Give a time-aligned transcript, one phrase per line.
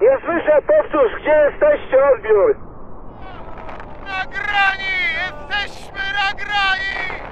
[0.00, 2.56] Nie słyszę, powtórz, gdzie jesteście, odbiór?
[4.04, 4.92] Na grani!
[5.18, 7.22] Jesteśmy na grani!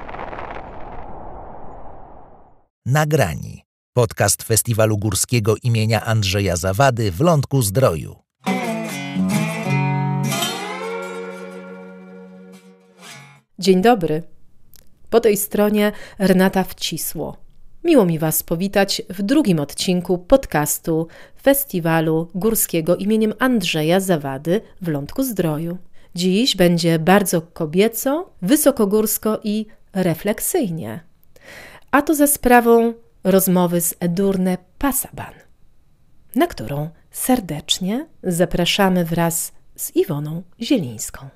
[2.86, 3.62] Nagrani.
[3.92, 8.16] Podcast Festiwalu Górskiego imienia Andrzeja Zawady w Lądku Zdroju.
[13.58, 14.22] Dzień dobry.
[15.10, 17.45] Po tej stronie Renata Wcisło.
[17.86, 21.08] Miło mi Was powitać w drugim odcinku podcastu
[21.42, 25.78] Festiwalu Górskiego imieniem Andrzeja Zawady w Lądku Zdroju.
[26.14, 31.00] Dziś będzie bardzo kobieco, wysokogórsko i refleksyjnie.
[31.90, 35.34] A to za sprawą rozmowy z Edurne Pasaban,
[36.34, 41.28] na którą serdecznie zapraszamy wraz z Iwoną Zielińską.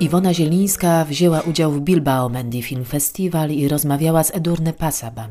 [0.00, 5.30] Iwona Zielińska wzięła udział w Bilbao Mendy Film Festival i rozmawiała z Edurne Pasaban,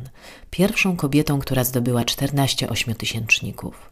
[0.51, 3.91] pierwszą kobietą, która zdobyła 14 ośmiotysięczników.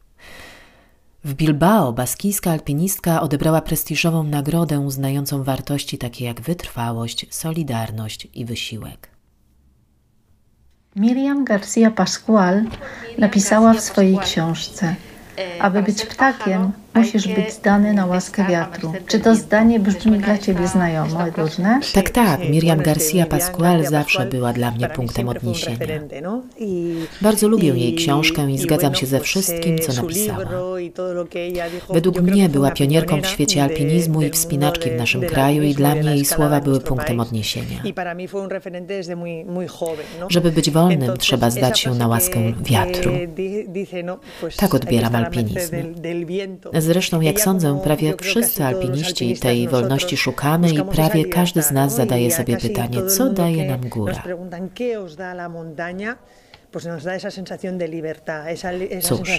[1.24, 9.10] W Bilbao baskijska alpinistka odebrała prestiżową nagrodę uznającą wartości takie jak wytrwałość, solidarność i wysiłek.
[10.96, 12.64] Miriam Garcia Pascual
[13.18, 14.96] napisała w swojej książce:
[15.60, 18.94] Aby być ptakiem, musisz być zdany na łaskę wiatru.
[19.08, 21.80] Czy to zdanie brzmi dla ciebie znajomo, różne?
[21.94, 22.50] Tak, tak.
[22.50, 25.78] Miriam Garcia Pascual zawsze była dla mnie punktem odniesienia.
[27.22, 30.46] Bardzo lubię jej książkę i zgadzam się ze wszystkim, co napisała.
[31.90, 36.10] Według mnie była pionierką w świecie alpinizmu i wspinaczki w naszym kraju i dla mnie
[36.16, 37.84] jej słowa były punktem odniesienia.
[40.30, 43.12] Żeby być wolnym, trzeba zdać się na łaskę wiatru.
[44.58, 45.76] Tak odbieram alpinizm.
[46.86, 52.32] Zresztą, jak sądzę, prawie wszyscy alpiniści tej wolności szukamy i prawie każdy z nas zadaje
[52.32, 54.24] sobie pytanie, co daje nam góra.
[59.02, 59.30] Cóż,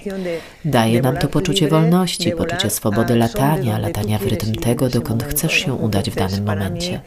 [0.64, 5.74] daje nam to poczucie wolności, poczucie swobody latania, latania w rytm tego, dokąd chcesz się
[5.74, 7.00] udać w danym momencie.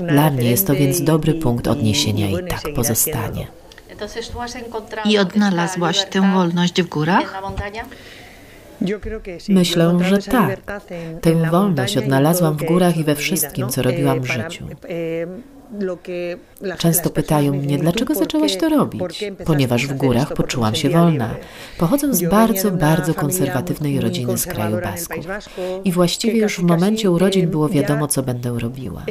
[0.00, 3.46] Dla mnie jest to więc dobry punkt odniesienia i tak pozostanie.
[5.04, 7.42] I odnalazłaś tę wolność w górach?
[9.48, 10.80] Myślę, że tak.
[11.20, 14.64] Tę wolność odnalazłam w górach i we wszystkim, co robiłam w życiu.
[16.78, 19.24] Często pytają mnie, dlaczego zaczęłaś to robić?
[19.44, 21.34] Ponieważ w górach poczułam się wolna.
[21.78, 25.26] Pochodzę z bardzo, bardzo konserwatywnej rodziny z kraju Basków.
[25.84, 29.02] I właściwie już w momencie urodzin było wiadomo, co będę robiła.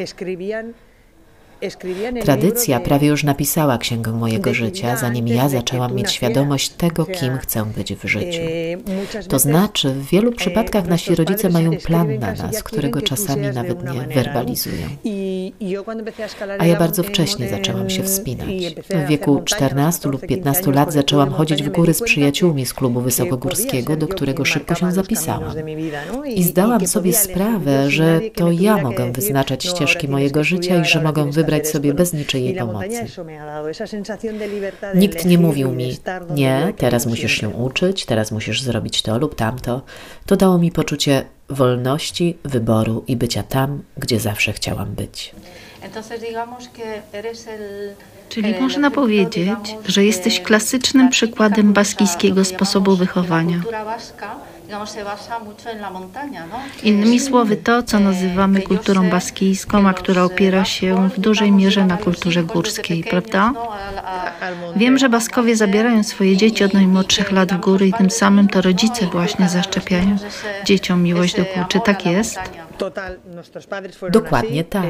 [2.21, 7.65] Tradycja prawie już napisała księgę mojego życia, zanim ja zaczęłam mieć świadomość tego, kim chcę
[7.65, 8.41] być w życiu.
[9.29, 14.01] To znaczy, w wielu przypadkach nasi rodzice mają plan na nas, którego czasami nawet nie
[14.15, 14.87] werbalizują.
[16.59, 18.47] A ja bardzo wcześnie zaczęłam się wspinać.
[18.89, 23.97] W wieku 14 lub 15 lat zaczęłam chodzić w góry z przyjaciółmi z klubu wysokogórskiego,
[23.97, 25.53] do którego szybko się zapisałam.
[26.25, 31.31] I zdałam sobie sprawę, że to ja mogę wyznaczać ścieżki mojego życia i że mogę
[31.31, 33.05] wybrać sobie bez niczyjej pomocy.
[34.95, 35.97] Nikt nie mówił mi,
[36.29, 39.81] nie, teraz musisz się uczyć, teraz musisz zrobić to lub tamto.
[40.25, 45.35] To dało mi poczucie wolności, wyboru i bycia tam, gdzie zawsze chciałam być.
[48.29, 53.61] Czyli można powiedzieć, że jesteś klasycznym przykładem baskijskiego sposobu wychowania.
[56.83, 61.97] Innymi słowy, to, co nazywamy kulturą baskijską, a która opiera się w dużej mierze na
[61.97, 63.53] kulturze górskiej, prawda?
[64.75, 68.61] Wiem, że Baskowie zabierają swoje dzieci od najmłodszych lat w góry i tym samym to
[68.61, 70.17] rodzice właśnie zaszczepiają
[70.65, 71.67] dzieciom miłość do gór.
[71.67, 72.39] Czy tak jest?
[74.11, 74.85] Dokładnie tak.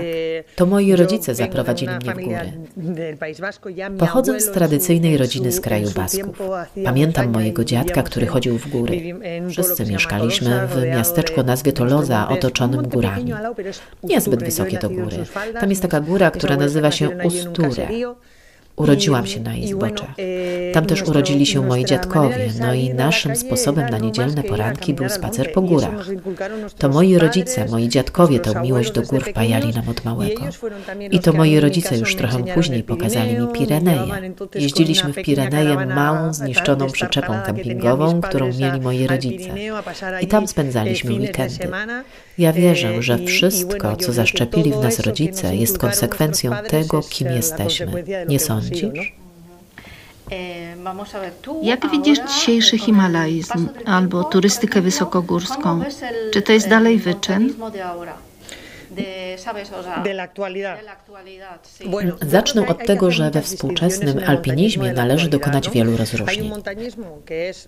[0.56, 2.54] To moi rodzice zaprowadzili mnie w góry.
[4.00, 6.42] Pochodzę z tradycyjnej rodziny z kraju Basków.
[6.84, 9.02] Pamiętam mojego dziadka, który chodził w góry.
[9.50, 13.34] Wszyscy mieszkaliśmy w miasteczku o nazwie Toloza, otoczonym górami.
[14.04, 15.18] Niezbyt wysokie to góry.
[15.60, 17.88] Tam jest taka góra, która nazywa się Usture.
[18.76, 20.16] Urodziłam się na jej zboczach.
[20.74, 25.54] Tam też urodzili się moi dziadkowie, no i naszym sposobem na niedzielne poranki był spacer
[25.54, 26.08] po górach.
[26.78, 30.42] To moi rodzice, moi dziadkowie tę miłość do gór wpajali nam od małego.
[31.12, 34.32] I to moi rodzice już trochę później pokazali mi Pireneje.
[34.56, 39.50] Jeździliśmy w Pireneje małą, zniszczoną przyczepą kempingową, którą mieli moi rodzice.
[40.22, 41.70] I tam spędzaliśmy weekendy.
[42.38, 48.04] Ja wierzę, że wszystko, co zaszczepili w nas rodzice, jest konsekwencją tego, kim jesteśmy.
[48.28, 49.14] Nie sądzisz?
[51.64, 55.84] Jak widzisz dzisiejszy himalaizm albo turystykę wysokogórską?
[56.34, 57.54] Czy to jest dalej wyczyn?
[62.22, 66.52] Zacznę od tego, że we współczesnym alpinizmie należy dokonać wielu rozróżnień.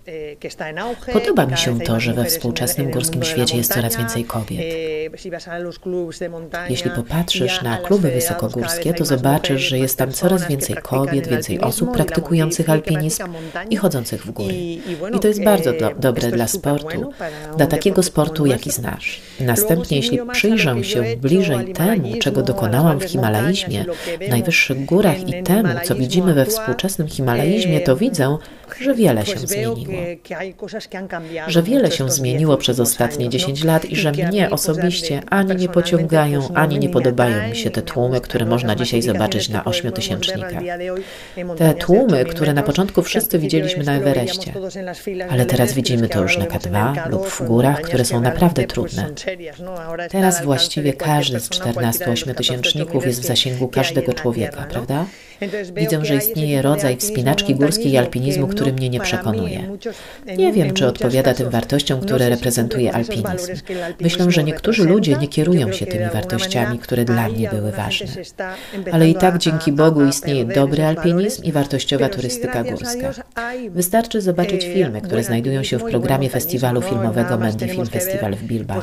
[0.07, 4.59] eh, Podoba mi się to, że we współczesnym górskim świecie jest coraz więcej kobiet.
[4.59, 5.12] eh,
[6.69, 11.91] Jeśli popatrzysz na kluby wysokogórskie, to zobaczysz, że jest tam coraz więcej kobiet, więcej osób
[11.94, 13.24] praktykujących alpinizm
[13.69, 14.53] i chodzących w góry.
[14.53, 14.81] I
[15.21, 17.12] to jest bardzo do, dobre dla sportu,
[17.57, 19.21] dla takiego sportu, jaki znasz.
[19.39, 23.85] Następnie, jeśli przyjrzę się bliżej temu, czego dokonałam w himalaizmie,
[24.27, 28.37] w najwyższych górach i temu, co widzimy we współczesnym himalaizmie, to widzę,
[28.81, 29.77] że wiele się zmieniło.
[31.47, 36.53] Że wiele się zmieniło przez ostatnie 10 lat i że mnie osobiście ani nie pociągają,
[36.53, 40.63] ani nie podobają mi się te tłumy, które można dzisiaj zobaczyć na ośmiotysięcznikach.
[41.57, 44.53] Te tłumy, które na początku wszyscy widzieliśmy na Everestie,
[45.29, 49.09] ale teraz widzimy to już na K2 lub w górach, które są naprawdę trudne.
[50.09, 55.06] Teraz właściwie każdy z 14 ośmiotysięczników jest w zasięgu każdego człowieka, prawda?
[55.75, 59.78] Widzę, że istnieje rodzaj wspinaczki górskiej i alpinizmu, który mnie nie przekonuje.
[60.38, 63.54] Nie wiem, czy odpowiada tym wartościom, które reprezentuje alpinizm.
[64.01, 68.07] Myślę, że niektórzy ludzie nie kierują się tymi wartościami, które dla mnie były ważne.
[68.92, 73.13] Ale i tak dzięki Bogu istnieje dobry alpinizm i wartościowa turystyka górska.
[73.69, 78.81] Wystarczy zobaczyć filmy, które znajdują się w programie festiwalu filmowego Mendy Film Festival w Bilbao.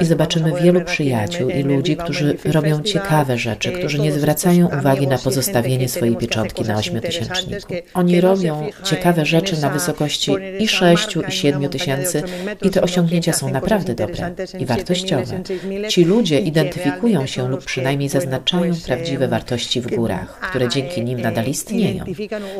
[0.00, 5.18] I zobaczymy wielu przyjaciół i ludzi, którzy robią ciekawe rzeczy, którzy nie zwracają uwagi na
[5.18, 7.74] pozostawienie swojej pieczątki na ośmiotysięczniku.
[7.94, 12.22] Oni robią ciekawe rzeczy na wysokości i 6 i 7 tysięcy
[12.62, 15.42] i te osiągnięcia są naprawdę dobre i wartościowe.
[15.88, 21.44] Ci ludzie identyfikują się lub przynajmniej zaznaczają prawdziwe wartości w górach, które dzięki nim nadal
[21.44, 22.04] istnieją.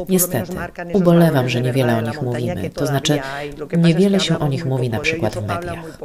[0.08, 0.52] Niestety,
[0.92, 3.18] ubolewam, że niewiele o nich mówimy, to znaczy
[3.76, 5.98] niewiele się o nich mówi na przykład w mediach.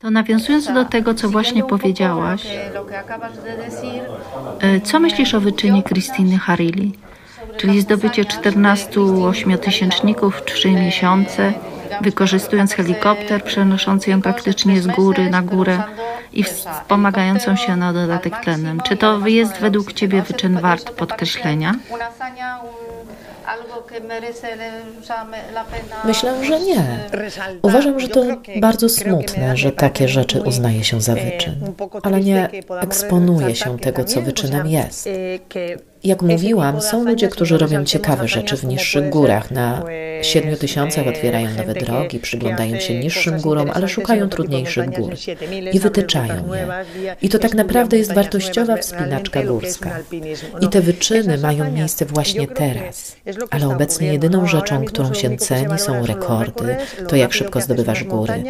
[0.00, 2.46] To nawiązując do tego, co właśnie powiedziałaś,
[4.59, 6.92] e, co myślisz o wyczynie Krystyny Harili?
[7.56, 11.52] Czyli zdobycie 14 ośmiotysięczników w 3 miesiące,
[12.00, 15.82] wykorzystując helikopter przenoszący ją praktycznie z góry na górę
[16.32, 18.80] i wspomagającą się na dodatek tlenem.
[18.80, 21.74] Czy to jest według Ciebie wyczyn wart podkreślenia?
[26.04, 26.98] Myślę, że nie.
[27.62, 28.24] Uważam, że to
[28.56, 32.48] bardzo smutne, że takie rzeczy uznaje się za wyczyn, ale nie
[32.80, 35.08] eksponuje się tego, co wyczynem jest.
[36.04, 39.50] Jak mówiłam, są ludzie, którzy robią ciekawe rzeczy w niższych górach.
[39.50, 39.82] Na
[40.22, 45.14] siedmiu tysiącach otwierają nowe drogi, przyglądają się niższym górom, ale szukają trudniejszych gór
[45.72, 47.16] i wytyczają je.
[47.22, 49.98] I to tak naprawdę jest wartościowa wspinaczka górska.
[50.60, 53.16] I te wyczyny mają miejsce właśnie teraz.
[53.50, 56.76] Ale obecnie jedyną rzeczą, którą się ceni, są rekordy,
[57.08, 58.44] to jak szybko zdobywasz góry.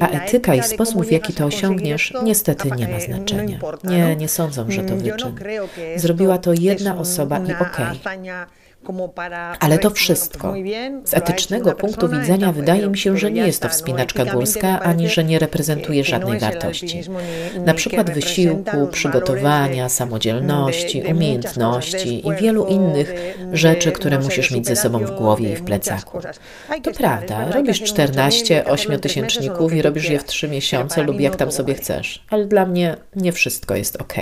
[0.00, 3.58] A etyka i sposób, w jaki to osiągniesz, niestety nie ma znaczenia.
[3.84, 5.35] Nie, nie sądzą, że to wyczyn.
[5.96, 8.00] Zrobiła to jedna osoba i okej.
[9.60, 10.54] Ale to wszystko.
[11.04, 15.24] Z etycznego punktu widzenia wydaje mi się, że nie jest to wspinaczka górska, ani że
[15.24, 17.00] nie reprezentuje żadnej wartości.
[17.64, 23.14] Na przykład wysiłku, przygotowania, samodzielności, umiejętności i wielu innych
[23.52, 26.20] rzeczy, które musisz mieć ze sobą w głowie i w plecaku.
[26.82, 31.74] To prawda, robisz 14 ośmiotysięczników i robisz je w 3 miesiące lub jak tam sobie
[31.74, 34.14] chcesz, ale dla mnie nie wszystko jest ok.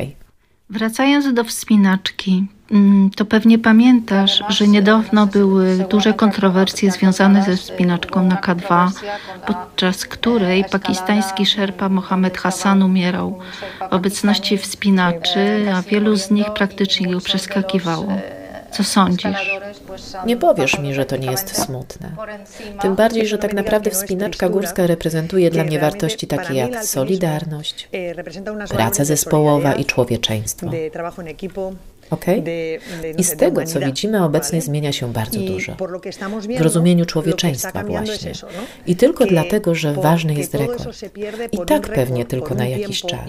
[0.70, 8.26] Wracając do wspinaczki, mm, to pewnie pamiętasz, że niedawno były duże kontrowersje związane ze wspinaczką
[8.26, 8.90] na K2,
[9.46, 13.38] podczas której pakistański szerpa Mohamed Hassan umierał
[13.90, 18.08] w obecności wspinaczy, a wielu z nich praktycznie go przeskakiwało.
[18.76, 19.30] Co sądzisz?
[20.26, 22.10] Nie powiesz mi, że to nie jest smutne.
[22.80, 27.88] Tym bardziej, że tak naprawdę wspinaczka górska reprezentuje dla mnie wartości takie jak solidarność,
[28.68, 30.70] praca zespołowa i człowieczeństwo.
[32.10, 32.42] Okay?
[33.18, 35.76] I z tego, co widzimy obecnie, zmienia się bardzo dużo.
[36.58, 38.32] W rozumieniu człowieczeństwa właśnie.
[38.86, 40.88] I tylko dlatego, że ważny jest rekord.
[41.52, 43.20] I tak pewnie tylko na jakiś czas.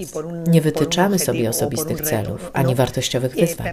[0.47, 3.67] Nie wytyczamy sobie osobistych celów, ani wartościowych wyzwań.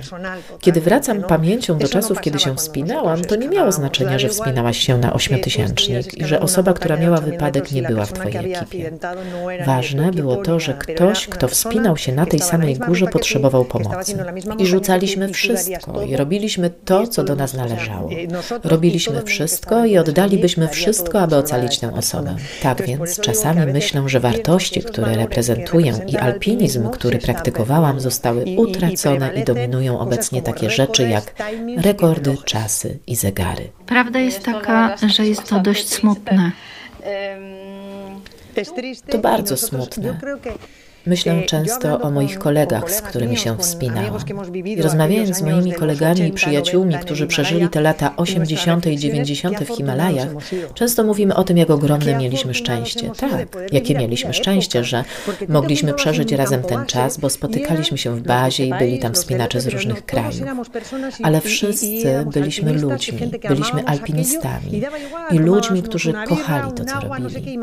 [0.60, 4.98] Kiedy wracam pamięcią do czasów, kiedy się wspinałam, to nie miało znaczenia, że wspinałaś się
[4.98, 8.90] na ośmiotysięcznik i że osoba, która miała wypadek, nie była w Twojej ekipie.
[9.66, 14.16] Ważne było to, że ktoś, kto wspinał się na tej samej górze, potrzebował pomocy.
[14.58, 18.10] I rzucał Rzucaliśmy wszystko i robiliśmy to, co do nas należało.
[18.64, 22.36] Robiliśmy wszystko i oddalibyśmy wszystko, aby ocalić tę osobę.
[22.62, 29.44] Tak więc czasami myślę, że wartości, które reprezentuję i alpinizm, który praktykowałam, zostały utracone i
[29.44, 31.34] dominują obecnie takie rzeczy jak
[31.76, 33.68] rekordy, czasy i zegary.
[33.86, 36.52] Prawda jest taka, że jest to dość smutne.
[39.10, 40.18] To bardzo smutne.
[41.06, 44.18] Myślę często o moich kolegach, z którymi się wspinałam.
[44.64, 48.86] I rozmawiając z moimi kolegami i przyjaciółmi, którzy przeżyli te lata 80.
[48.86, 49.58] i 90.
[49.58, 50.28] w Himalajach,
[50.74, 53.10] często mówimy o tym, jak ogromne mieliśmy szczęście.
[53.10, 55.04] Tak, jakie mieliśmy szczęście, że
[55.48, 59.66] mogliśmy przeżyć razem ten czas, bo spotykaliśmy się w bazie i byli tam wspinacze z
[59.66, 60.48] różnych krajów.
[61.22, 64.82] Ale wszyscy byliśmy ludźmi, byliśmy alpinistami
[65.30, 67.58] i ludźmi, którzy kochali to, co robili.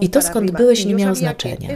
[0.00, 1.68] I to, skąd byłeś, nie miało znaczenia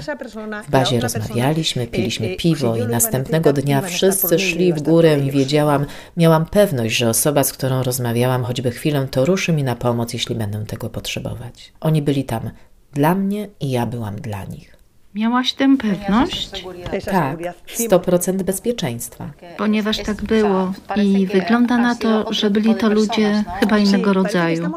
[0.72, 5.86] bazie rozmawialiśmy, piliśmy piwo i następnego dnia wszyscy szli w górę i wiedziałam,
[6.16, 10.34] miałam pewność, że osoba, z którą rozmawiałam choćby chwilę, to ruszy mi na pomoc, jeśli
[10.34, 11.72] będę tego potrzebować.
[11.80, 12.50] Oni byli tam
[12.92, 14.81] dla mnie i ja byłam dla nich.
[15.14, 16.64] Miałaś tę pewność?
[17.04, 17.38] Tak,
[17.78, 19.30] 100% bezpieczeństwa.
[19.56, 24.70] Ponieważ tak było i wygląda na to, że byli to ludzie chyba innego rodzaju.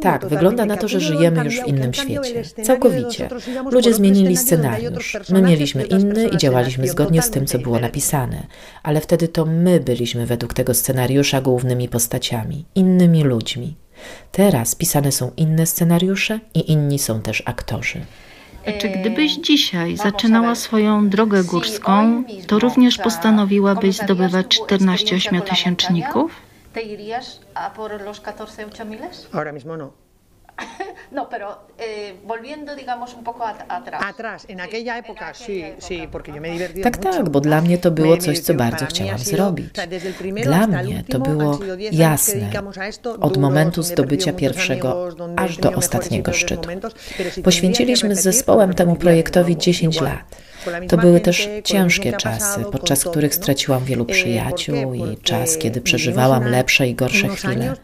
[0.00, 2.42] Tak, wygląda na to, że żyjemy już w innym świecie.
[2.62, 3.28] Całkowicie.
[3.70, 5.16] Ludzie zmienili scenariusz.
[5.30, 8.46] My mieliśmy inny i działaliśmy zgodnie z tym, co było napisane.
[8.82, 13.76] Ale wtedy to my byliśmy według tego scenariusza głównymi postaciami, innymi ludźmi.
[14.32, 18.00] Teraz pisane są inne scenariusze i inni są też aktorzy.
[18.78, 26.32] Czy gdybyś dzisiaj zaczynała swoją drogę górską, to również postanowiłabyś zdobywać 14 ośmiotysięczników?
[29.32, 30.07] Ahora mismo no.
[31.12, 34.02] No, pero eh, volviendo, digamos, un poco atrás.
[34.04, 37.78] Atrás, en aquella época, sí, sí, porque yo me divertí Tak, tak, bo dla mnie
[37.78, 39.72] to było coś, co bardzo chciałam zrobić.
[40.42, 41.58] Dla mnie to było
[41.92, 42.50] jasne
[43.20, 46.68] od momentu zdobycia pierwszego aż do ostatniego szczytu.
[47.44, 50.47] Poświęciliśmy z zespołem temu projektowi 10 lat.
[50.88, 56.88] To były też ciężkie czasy, podczas których straciłam wielu przyjaciół i czas, kiedy przeżywałam lepsze
[56.88, 57.74] i gorsze chwile.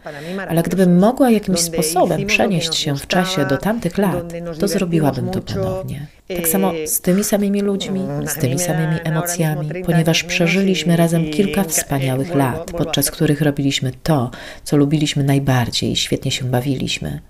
[0.49, 5.41] Ale gdybym mogła jakimś sposobem przenieść się w czasie do tamtych lat, to zrobiłabym to
[5.41, 6.07] ponownie.
[6.27, 12.35] Tak samo z tymi samymi ludźmi, z tymi samymi emocjami, ponieważ przeżyliśmy razem kilka wspaniałych
[12.35, 14.31] lat, podczas których robiliśmy to,
[14.63, 17.21] co lubiliśmy najbardziej i świetnie się bawiliśmy.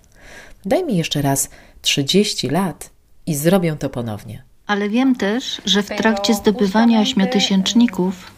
[0.66, 1.50] Daj mi jeszcze raz
[1.82, 2.90] 30 lat
[3.25, 4.44] i zrobię to ponownie.
[4.67, 8.36] Ale wiem też, że w trakcie zdobywania ośmiotysięczników,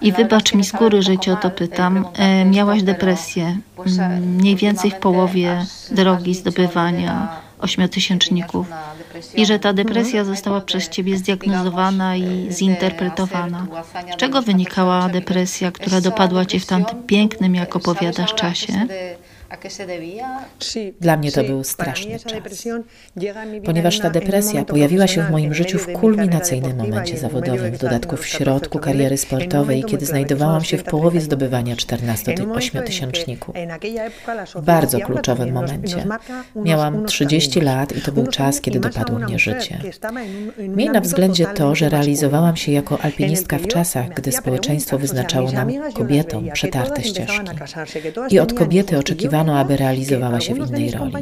[0.00, 3.56] i wybacz mi z góry, że cię o to pytam, e, miałaś depresję,
[4.20, 7.28] mniej więcej w połowie drogi zdobywania
[7.58, 8.66] ośmiotysięczników
[9.34, 13.66] i że ta depresja została przez ciebie zdiagnozowana i zinterpretowana.
[14.14, 18.86] Z czego wynikała depresja, która dopadła cię w tamtym pięknym, jak opowiadasz, czasie?
[21.00, 22.68] Dla mnie to był straszny czas,
[23.64, 28.26] ponieważ ta depresja pojawiła się w moim życiu w kulminacyjnym momencie zawodowym, w dodatku w
[28.26, 33.54] środku kariery sportowej, kiedy znajdowałam się w połowie zdobywania 14-8 tysięczników.
[34.54, 36.06] W bardzo kluczowym momencie.
[36.56, 39.78] Miałam 30 lat i to był czas, kiedy dopadło mnie życie.
[40.58, 45.68] Miej na względzie to, że realizowałam się jako alpinistka w czasach, gdy społeczeństwo wyznaczało nam,
[45.94, 47.40] kobietom, przetarte ścieżki.
[48.30, 48.98] I od kobiety
[49.44, 51.12] oczekiwano aby realizowała się w innej roli.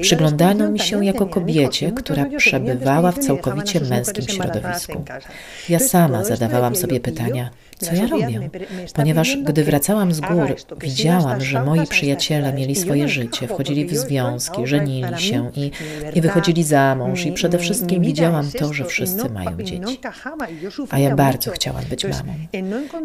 [0.00, 5.04] Przyglądano mi się jako kobiecie, która przebywała w całkowicie męskim środowisku.
[5.68, 8.50] Ja sama zadawałam sobie pytania, co ja robię?
[8.94, 14.66] Ponieważ gdy wracałam z gór, widziałam, że moi przyjaciele mieli swoje życie, wchodzili w związki,
[14.66, 15.70] żenili się i,
[16.14, 20.00] i wychodzili za mąż i przede wszystkim widziałam to, że wszyscy mają dzieci.
[20.90, 22.34] A ja bardzo chciałam być mamą.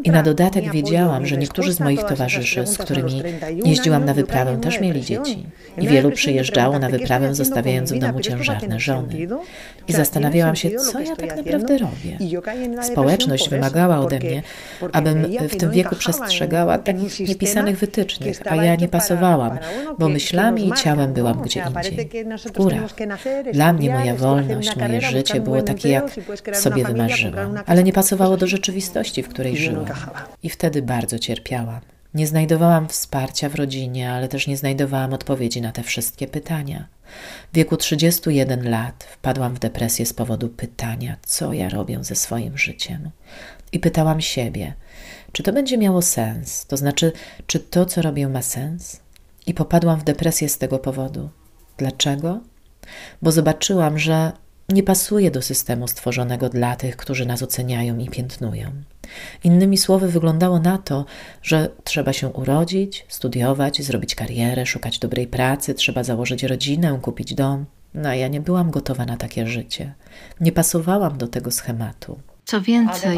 [0.03, 3.23] I na dodatek wiedziałam, że niektórzy z moich towarzyszy, z którymi
[3.65, 5.45] jeździłam na wyprawę, też mieli dzieci.
[5.77, 9.27] I wielu przyjeżdżało na wyprawę, zostawiając w domu ciężarne żony.
[9.87, 12.17] I zastanawiałam się, co ja tak naprawdę robię.
[12.81, 14.43] Społeczność wymagała ode mnie,
[14.91, 19.59] abym w tym wieku przestrzegała takich niepisanych wytycznych, a ja nie pasowałam,
[19.99, 22.09] bo myślami i ciałem byłam gdzie indziej,
[22.45, 22.95] w górach.
[23.53, 26.11] Dla mnie moja wolność, moje życie było takie, jak
[26.53, 29.85] sobie wymarzyłam, ale nie pasowało do rzeczywistości, w której żyłam.
[30.43, 31.79] I wtedy bardzo cierpiałam.
[32.13, 36.87] Nie znajdowałam wsparcia w rodzinie, ale też nie znajdowałam odpowiedzi na te wszystkie pytania.
[37.51, 42.57] W wieku 31 lat wpadłam w depresję z powodu pytania, co ja robię ze swoim
[42.57, 43.09] życiem.
[43.71, 44.73] I pytałam siebie,
[45.31, 47.11] czy to będzie miało sens, to znaczy,
[47.47, 48.99] czy to, co robię, ma sens?
[49.47, 51.29] I popadłam w depresję z tego powodu.
[51.77, 52.39] Dlaczego?
[53.21, 54.31] Bo zobaczyłam, że
[54.69, 58.71] nie pasuje do systemu stworzonego dla tych, którzy nas oceniają i piętnują.
[59.43, 61.05] Innymi słowy, wyglądało na to,
[61.41, 67.65] że trzeba się urodzić, studiować, zrobić karierę, szukać dobrej pracy, trzeba założyć rodzinę, kupić dom.
[67.93, 69.93] No, ja nie byłam gotowa na takie życie.
[70.41, 72.19] Nie pasowałam do tego schematu.
[72.49, 73.17] Co więcej,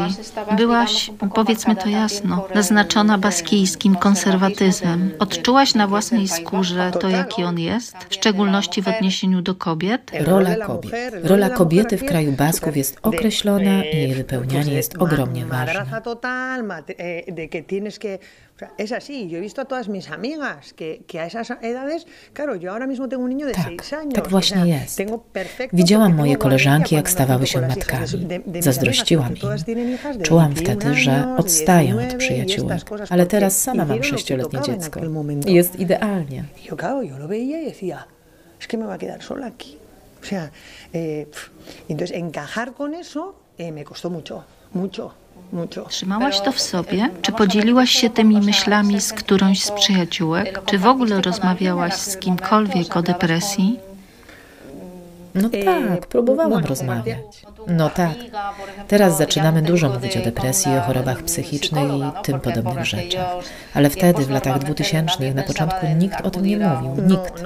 [0.56, 5.10] byłaś, powiedzmy to jasno, naznaczona baskijskim konserwatyzmem.
[5.18, 10.10] Odczułaś na własnej skórze to, jaki on jest, w szczególności w odniesieniu do kobiet?
[10.20, 10.92] Rola kobiet.
[11.22, 15.86] Rola kobiety w kraju Basków jest określona i jej wypełnianie jest ogromnie ważne.
[18.78, 22.54] Es así, yo he visto a todas mis amigas que, que a esas edades, claro,
[22.54, 24.14] yo ahora mismo tengo un niño de tak, 6 años.
[24.14, 24.98] Tak właśnie jest.
[25.72, 28.06] Widziałam moje koleżanki, jak stawały się matkami.
[28.60, 30.22] Zazdrościłam im.
[30.22, 32.80] Czułam wtedy, że odstaję od przyjaciółek.
[33.10, 35.00] Ale teraz sama mam sześcioletnie dziecko.
[35.46, 36.44] I jest idealnie.
[36.70, 38.06] Yo, claro, yo lo veía y decía,
[38.60, 39.76] es que me va a quedar sola aquí.
[40.22, 40.50] O sea,
[40.92, 41.26] eh,
[41.88, 45.14] entonces encajar con eso eh, me costó mucho, mucho.
[45.88, 47.10] Trzymałaś to w sobie?
[47.22, 50.62] Czy podzieliłaś się tymi myślami z którąś z przyjaciółek?
[50.66, 53.80] Czy w ogóle rozmawiałaś z kimkolwiek o depresji?
[55.34, 57.46] No tak, próbowałam rozmawiać.
[57.66, 58.10] No tak.
[58.88, 63.26] Teraz zaczynamy dużo mówić o depresji, o chorobach psychicznych i tym podobnych rzeczach.
[63.74, 67.04] Ale wtedy, w latach dwutysięcznych, na początku nikt o tym nie mówił.
[67.06, 67.42] Nikt.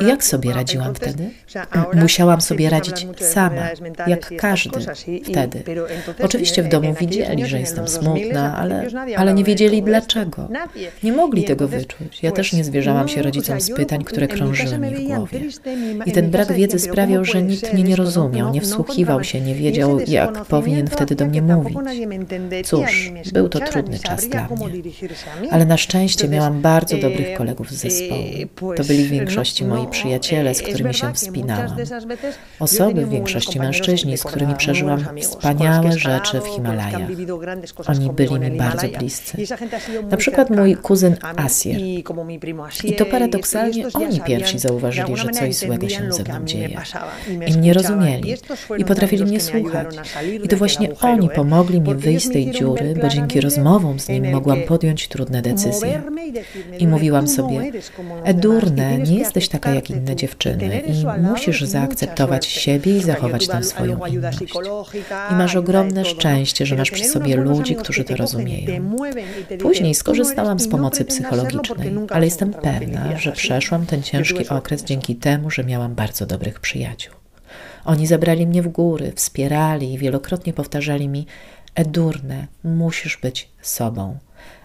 [0.00, 1.30] I jak sobie radziłam wtedy?
[2.02, 3.62] Musiałam sobie radzić sama,
[4.06, 4.80] jak każdy
[5.24, 5.62] wtedy.
[6.22, 8.86] Oczywiście w domu widzieli, że jestem smutna, ale,
[9.16, 10.48] ale nie wiedzieli dlaczego.
[11.02, 12.22] Nie mogli tego wyczuć.
[12.22, 15.40] Ja też nie zwierzałam się rodzicom z pytań, które krążyły mi w głowie.
[16.06, 20.00] I ten brak wiedzy sprawiał, że nikt mnie nie rozumiał, nie wsłuchiwał się, nie wiedział,
[20.06, 21.76] jak powinien wtedy do mnie mówić.
[22.64, 24.82] Cóż, był to trudny czas dla mnie.
[25.50, 28.22] Ale na szczęście miałam bardzo dobrych kolegów z zespołu.
[28.76, 31.76] To byli w większości moi przyjaciele, z którymi się wspinałam.
[32.60, 37.00] Osoby, w większości mężczyźni, z którymi przeżyłam wspaniałe rzeczy w Himalajach.
[37.86, 39.36] Oni byli mi bardzo bliscy.
[40.10, 41.80] Na przykład mój kuzyn Asier.
[42.84, 46.80] I to paradoksalnie oni pierwsi zauważyli, że coś złego się ze mną dzieje.
[47.46, 48.34] I mnie rozumieli.
[48.78, 49.96] I potrafili mnie słuchać.
[50.42, 54.30] I to właśnie oni pomogli mi wyjść z tej dziury, bo dzięki rozmowom z nim
[54.30, 56.02] mogłam podjąć trudne decyzje.
[56.78, 57.72] I mówiłam sobie,
[58.24, 64.06] Edurne, nie jesteś taka jak inne dziewczyny i musisz zaakceptować siebie i zachować tę swoją
[64.06, 64.38] inność.
[65.30, 68.96] I masz ogromne szczęście, że masz przy sobie ludzi, którzy to rozumieją.
[69.58, 75.50] Później skorzystałam z pomocy psychologicznej, ale jestem pewna, że przeszłam ten ciężki okres dzięki temu,
[75.50, 77.19] że miałam bardzo dobrych przyjaciół.
[77.84, 81.26] Oni zabrali mnie w góry, wspierali i wielokrotnie powtarzali mi:
[81.74, 84.18] Edurne, musisz być sobą,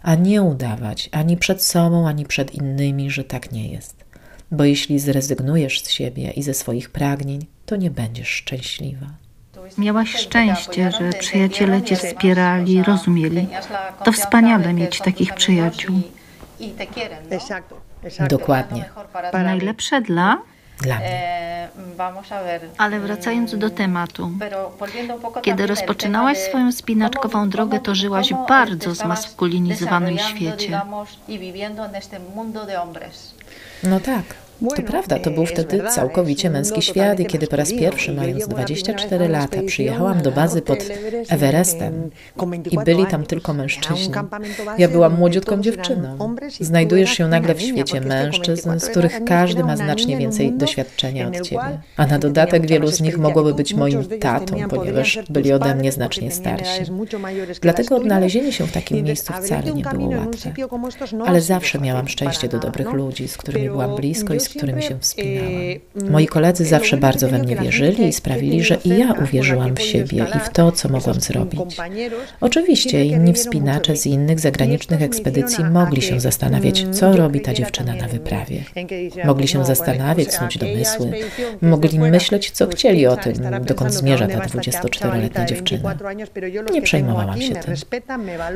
[0.04, 4.06] a nie udawać ani przed sobą, ani przed innymi, że tak nie jest.
[4.51, 9.08] Bo jeśli zrezygnujesz z siebie i ze swoich pragnień, to nie będziesz szczęśliwa.
[9.78, 13.47] Miałaś szczęście, że przyjaciele cię wspierali, rozumieli.
[14.04, 16.01] To wspaniale mieć takich przyjaciół.
[18.30, 18.89] Dokładnie.
[19.34, 20.38] Najlepsze dla
[20.81, 21.09] dla mnie.
[22.77, 24.31] Ale wracając do tematu,
[25.41, 30.81] kiedy rozpoczynałaś swoją spinaczkową drogę, to żyłaś w bardzo zmaskulinizowanym świecie.
[33.83, 34.44] No tak.
[34.60, 39.28] To prawda, to był wtedy całkowicie męski świat i kiedy po raz pierwszy, mając 24
[39.28, 40.80] lata, przyjechałam do bazy pod
[41.30, 42.10] Everestem
[42.72, 44.13] i byli tam tylko mężczyźni.
[44.78, 46.36] Ja byłam młodziutką dziewczyną.
[46.60, 51.80] Znajdujesz się nagle w świecie mężczyzn, z których każdy ma znacznie więcej doświadczenia od ciebie.
[51.98, 56.32] A na dodatek wielu z nich mogłoby być moim tatą, ponieważ byli ode mnie znacznie
[56.32, 56.84] starsi.
[57.62, 60.52] Dlatego odnalezienie się w takim miejscu wcale nie było łatwe.
[61.26, 64.99] Ale zawsze miałam szczęście do dobrych ludzi, z którymi byłam blisko i z którymi się
[64.99, 65.51] wspinałam.
[66.10, 70.25] Moi koledzy zawsze bardzo we mnie wierzyli i sprawili, że i ja uwierzyłam w siebie
[70.36, 71.62] i w to, co mogłam zrobić.
[72.41, 78.08] Oczywiście inni wspinacze z innych zagranicznych ekspedycji mogli się zastanawiać, co robi ta dziewczyna na
[78.08, 78.63] wyprawie.
[79.25, 81.12] Mogli się zastanawiać, snuć domysły,
[81.62, 83.34] mogli myśleć, co chcieli o tym,
[83.65, 85.95] dokąd zmierza ta 24-letnia dziewczyna.
[86.73, 87.75] Nie przejmowałam się tym,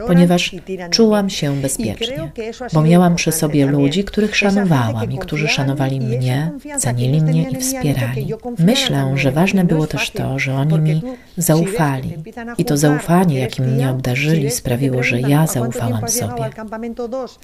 [0.08, 0.56] ponieważ
[0.90, 2.32] czułam się bezpiecznie,
[2.74, 7.56] bo miałam przy sobie ludzi, których szanowałam i którzy szanowali szanowali mnie, cenili mnie i
[7.56, 8.34] wspierali.
[8.60, 11.02] Myślę, że ważne było też to, że oni mi
[11.38, 12.14] zaufali.
[12.58, 16.44] I to zaufanie, jakim mnie obdarzyli, sprawiło, że ja zaufałam sobie.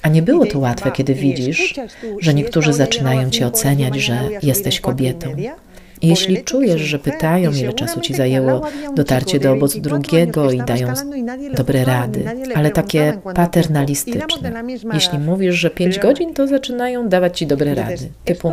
[0.01, 1.75] A nie było to łatwe, kiedy widzisz,
[2.19, 5.35] że niektórzy zaczynają cię oceniać, że jesteś kobietą.
[6.07, 8.61] Jeśli czujesz, że pytają, ile czasu ci zajęło
[8.95, 10.93] dotarcie do obozu drugiego i dają
[11.57, 14.63] dobre rady, ale takie paternalistyczne.
[14.93, 18.09] Jeśli mówisz, że pięć godzin, to zaczynają dawać ci dobre rady.
[18.25, 18.51] Typu,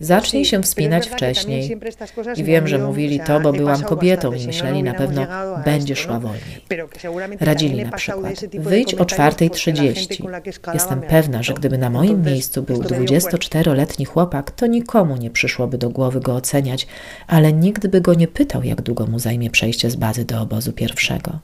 [0.00, 1.78] Zacznij się wspinać wcześniej.
[2.36, 5.26] I wiem, że mówili to, bo byłam kobietą i myśleli na pewno,
[5.64, 6.64] będzie szła wolniej.
[7.40, 10.74] Radzili na przykład, wyjdź o 4.30.
[10.74, 15.90] Jestem pewna, że gdyby na moim miejscu był 24-letni chłopak, to nikomu nie przyszłoby do
[15.90, 16.86] głowy go oceniać,
[17.26, 20.72] ale nikt by go nie pytał, jak długo mu zajmie przejście z bazy do obozu
[20.72, 21.38] pierwszego.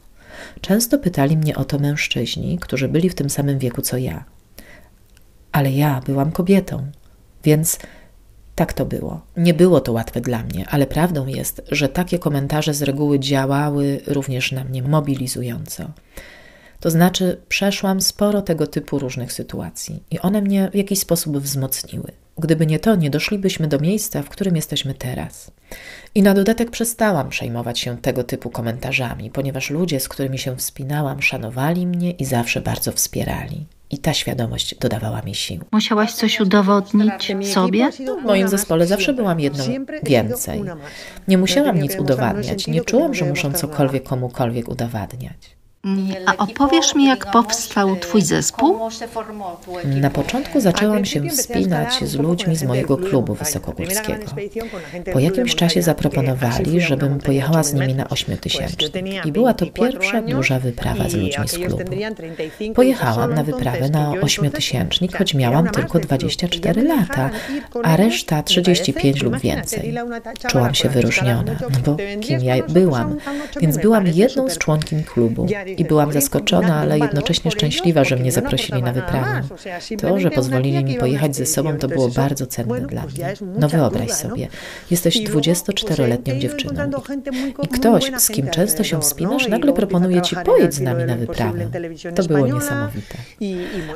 [0.60, 4.24] często pytali mnie o to mężczyźni, którzy byli w tym samym wieku co ja.
[5.52, 6.86] Ale ja byłam kobietą,
[7.44, 7.78] więc
[8.58, 9.20] tak to było.
[9.36, 14.00] Nie było to łatwe dla mnie, ale prawdą jest, że takie komentarze z reguły działały
[14.06, 15.90] również na mnie mobilizująco.
[16.80, 22.12] To znaczy, przeszłam sporo tego typu różnych sytuacji i one mnie w jakiś sposób wzmocniły.
[22.38, 25.50] Gdyby nie to, nie doszlibyśmy do miejsca, w którym jesteśmy teraz.
[26.14, 31.22] I na dodatek przestałam przejmować się tego typu komentarzami, ponieważ ludzie, z którymi się wspinałam,
[31.22, 33.66] szanowali mnie i zawsze bardzo wspierali.
[33.90, 35.64] I ta świadomość dodawała mi sił.
[35.72, 37.90] Musiałaś coś udowodnić sobie?
[38.22, 39.64] W moim zespole zawsze byłam jedną
[40.02, 40.62] więcej.
[41.28, 42.66] Nie musiałam nic udowadniać.
[42.66, 45.57] Nie czułam, że muszę cokolwiek komukolwiek udowadniać.
[46.26, 48.78] A opowiesz mi, jak powstał Twój zespół?
[49.84, 54.24] Na początku zaczęłam się wspinać z ludźmi z mojego klubu wysokogórskiego.
[55.12, 60.58] Po jakimś czasie zaproponowali, żebym pojechała z nimi na ośmiotysięcznik i była to pierwsza duża
[60.58, 61.84] wyprawa z ludźmi z klubu.
[62.74, 67.30] Pojechałam na wyprawę na ośmiotysięcznik, choć miałam tylko 24 lata,
[67.82, 69.94] a reszta 35 lub więcej.
[70.48, 73.16] Czułam się wyróżniona, no bo kim ja byłam,
[73.60, 78.82] więc byłam jedną z członkiem klubu i byłam zaskoczona, ale jednocześnie szczęśliwa, że mnie zaprosili
[78.82, 79.42] na wyprawę.
[80.00, 83.34] To, że pozwolili mi pojechać ze sobą, to było bardzo cenne dla mnie.
[83.58, 84.48] No wyobraź sobie,
[84.90, 86.90] jesteś 24-letnią dziewczyną
[87.62, 91.68] i ktoś, z kim często się wspinasz, nagle proponuje ci pojedź z nami na wyprawę.
[92.14, 93.18] To było niesamowite.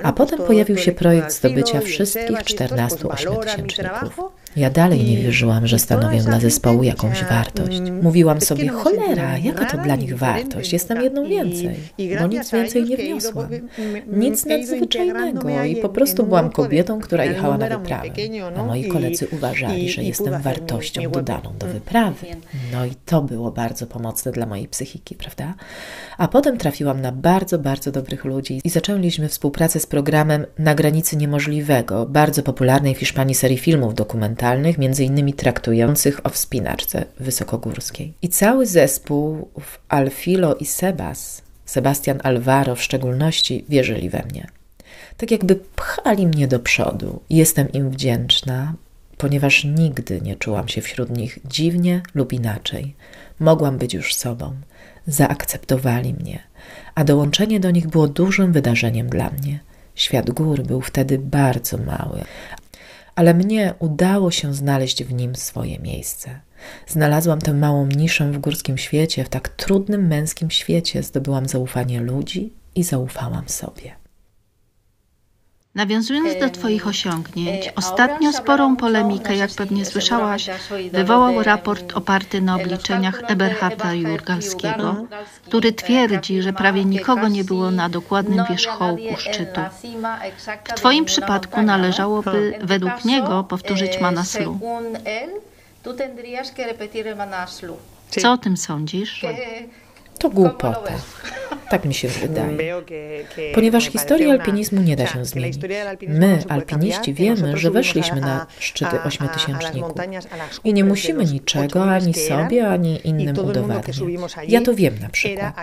[0.03, 4.21] A potem pojawił się projekt zdobycia wszystkich 14 ośmiotysięczników.
[4.57, 7.81] Ja dalej nie wierzyłam, że stanowię dla zespołu jakąś wartość.
[8.03, 10.73] Mówiłam sobie, cholera, jaka to dla nich wartość?
[10.73, 11.77] Jestem jedną więcej,
[12.21, 13.49] bo nic więcej nie wniosłam.
[14.07, 18.09] Nic nadzwyczajnego i po prostu byłam kobietą, która jechała na wyprawę.
[18.57, 22.27] A moi koledzy uważali, że jestem wartością dodaną do wyprawy.
[22.73, 25.55] No i to było bardzo pomocne dla mojej psychiki, prawda?
[26.19, 31.17] A potem trafiłam na bardzo, bardzo dobrych ludzi i zaczęliśmy współpracę z programem Na granicy
[31.17, 34.42] niemożliwego, bardzo popularnej w Hiszpanii serii filmów dokumentalnych,
[34.79, 38.13] między innymi traktujących o wspinaczce wysokogórskiej.
[38.23, 44.47] I cały zespół w Alfilo i Sebas, Sebastian Alvaro w szczególności, wierzyli we mnie.
[45.17, 47.21] Tak jakby pchali mnie do przodu.
[47.31, 48.75] Jestem im wdzięczna,
[49.19, 52.95] ponieważ nigdy nie czułam się wśród nich dziwnie lub inaczej.
[53.41, 54.55] Mogłam być już sobą
[55.07, 56.39] zaakceptowali mnie,
[56.95, 59.61] a dołączenie do nich było dużym wydarzeniem dla mnie.
[59.95, 62.25] Świat gór był wtedy bardzo mały,
[63.15, 66.41] ale mnie udało się znaleźć w nim swoje miejsce.
[66.87, 72.53] Znalazłam tę małą niszę w górskim świecie, w tak trudnym męskim świecie zdobyłam zaufanie ludzi
[72.75, 74.02] i zaufałam sobie.
[75.75, 80.51] Nawiązując do Twoich osiągnięć, ostatnio sporą polemikę, jak pewnie słyszałaś,
[80.93, 85.07] wywołał raport oparty na obliczeniach Eberharda Jurgalskiego,
[85.45, 89.61] który twierdzi, że prawie nikogo nie było na dokładnym wierzchołku szczytu.
[90.65, 94.59] W Twoim przypadku należałoby według niego powtórzyć Manaslu.
[98.21, 99.27] Co o tym sądzisz?
[100.23, 100.93] To głupota.
[101.73, 102.75] Tak mi się wydaje.
[103.55, 105.59] Ponieważ historii alpinizmu nie da się zmienić.
[106.09, 109.93] My, alpiniści, wiemy, że weszliśmy na szczyty ośmiotysięczników
[110.65, 114.01] i nie musimy niczego ani sobie, ani innym udowadniać.
[114.49, 115.55] Ja to wiem na przykład.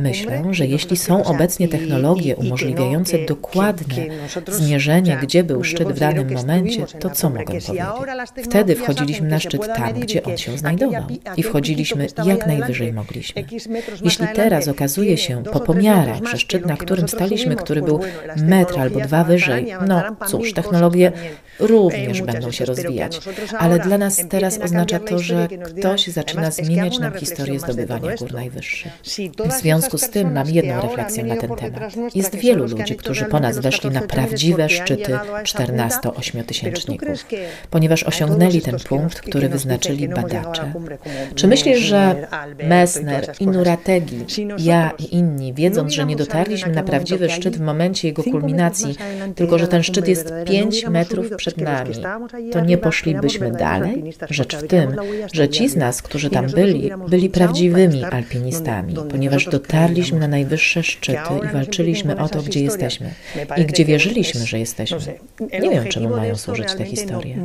[0.00, 3.96] Myślę, że jeśli są obecnie technologie umożliwiające dokładne
[4.48, 7.70] zmierzenie, gdzie był szczyt w danym momencie, to co mogę powiedzieć?
[8.44, 11.02] Wtedy wchodziliśmy na szczyt tam, gdzie on się znajdował
[11.36, 13.44] i wchodziliśmy jak najwyżej mogliśmy.
[14.06, 18.00] Jeśli teraz okazuje się po pomiarach, że szczyt, na którym staliśmy, który był
[18.36, 21.12] metr albo dwa wyżej, no cóż, technologie
[21.58, 23.20] również będą się rozwijać,
[23.58, 28.92] ale dla nas teraz oznacza to, że ktoś zaczyna zmieniać nam historię zdobywania gór najwyższych.
[29.44, 31.96] W związku z tym mam jedną refleksję na ten temat.
[32.14, 37.26] Jest wielu ludzi, którzy po nas weszli na prawdziwe szczyty 14-8 tysięczników,
[37.70, 40.72] ponieważ osiągnęli ten punkt, który wyznaczyli badacze.
[41.34, 42.26] Czy myślisz, że
[42.64, 44.24] Messner i Nurategi,
[44.58, 48.96] ja i inni, wiedząc, że nie dotarliśmy na prawdziwy szczyt w momencie jego kulminacji,
[49.34, 51.94] tylko że ten szczyt jest 5 metrów przed nami,
[52.52, 54.04] to nie poszlibyśmy dalej?
[54.30, 54.96] Rzecz w tym,
[55.32, 61.34] że ci z nas, którzy tam byli, byli prawdziwymi alpinistami, ponieważ dotarliśmy na najwyższe szczyty
[61.44, 63.10] i walczyliśmy o to, gdzie jesteśmy
[63.56, 64.98] i gdzie wierzyliśmy, że jesteśmy.
[65.60, 67.36] Nie wiem, czemu mają służyć te historie.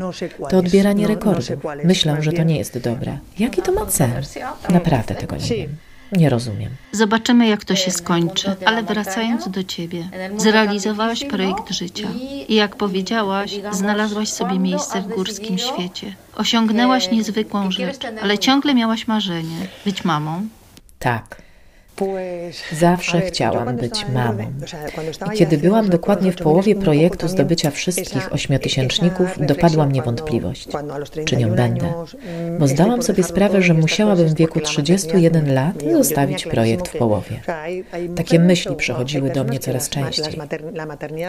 [0.50, 1.50] To odbieranie rekordów.
[1.84, 3.18] Myślę, że to nie jest dobre.
[3.40, 4.22] Jaki to ma cel?
[4.70, 5.76] Naprawdę tego nie wiem.
[6.12, 6.72] Nie rozumiem.
[6.92, 10.10] Zobaczymy, jak to się skończy, ale wracając do ciebie.
[10.38, 12.08] Zrealizowałaś projekt życia
[12.48, 16.16] i jak powiedziałaś, znalazłaś sobie miejsce w górskim świecie.
[16.36, 20.48] Osiągnęłaś niezwykłą rzecz, ale ciągle miałaś marzenie być mamą.
[21.00, 21.42] Tak.
[22.72, 24.44] Zawsze chciałam być mamą.
[25.34, 30.68] I kiedy byłam dokładnie w połowie projektu zdobycia wszystkich ośmiotysięczników, dopadła mnie wątpliwość,
[31.26, 31.94] czy nią będę.
[32.60, 37.42] Bo zdałam sobie sprawę, że musiałabym w wieku 31 lat zostawić projekt w połowie.
[38.16, 40.34] Takie myśli przychodziły do mnie coraz częściej.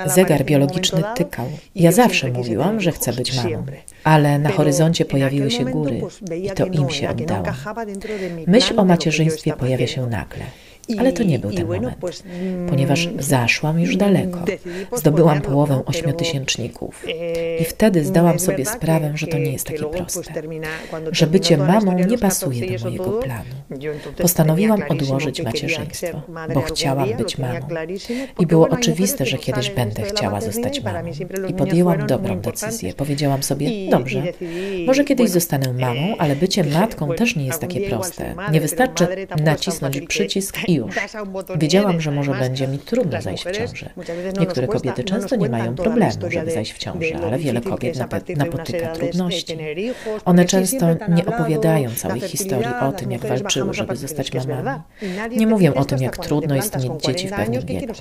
[0.07, 1.47] Zegar biologiczny tykał.
[1.75, 3.65] Ja zawsze mówiłam, że chcę być mamą,
[4.05, 6.03] ale na horyzoncie pojawiły się góry
[6.43, 7.47] i to im się oddało.
[8.47, 10.45] Myśl o macierzyństwie pojawia się nagle.
[10.99, 11.97] Ale to nie był ten moment,
[12.69, 14.45] ponieważ zaszłam już daleko.
[14.97, 17.07] Zdobyłam połowę ośmiotysięczników.
[17.61, 20.43] I wtedy zdałam sobie sprawę, że to nie jest takie proste.
[21.13, 23.45] Że bycie mamą nie pasuje do mojego planu.
[24.23, 26.23] Postanowiłam odłożyć macierzyństwo,
[26.55, 27.61] bo chciałam być mamą.
[28.41, 30.99] I było oczywiste, że kiedyś będę chciała zostać mamą.
[31.49, 32.95] I podjęłam dobrą decyzję.
[32.95, 34.23] Powiedziałam sobie, dobrze,
[34.87, 38.35] może kiedyś zostanę mamą, ale bycie matką też nie jest takie proste.
[38.53, 39.07] Nie wystarczy
[39.45, 40.82] nacisnąć przycisk i już.
[41.57, 43.91] Wiedziałam, że może będzie mi trudno zajść w ciążę.
[44.41, 47.97] Niektóre kobiety często nie mają problemu, żeby zajść w ciążę, ale wiele kobiet
[48.37, 49.59] napotyka trudności.
[50.25, 54.81] One często nie opowiadają całej historii o tym, jak walczyły, żeby zostać mamami.
[55.37, 57.93] Nie mówią o tym, jak trudno jest mieć dzieci w pewnym wieku.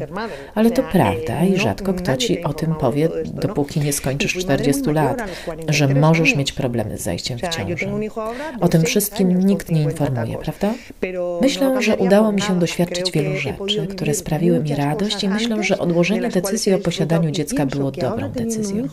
[0.55, 5.23] Ale to prawda i rzadko kto ci o tym powie, dopóki nie skończysz 40 lat,
[5.67, 7.87] że możesz mieć problemy z zajściem w ciążę.
[8.61, 10.73] O tym wszystkim nikt nie informuje, prawda?
[11.41, 15.77] Myślę, że udało mi się doświadczyć wielu rzeczy, które sprawiły mi radość i myślę, że
[15.77, 18.87] odłożenie decyzji o posiadaniu dziecka było dobrą decyzją.